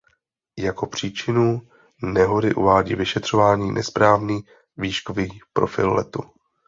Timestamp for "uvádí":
2.53-2.95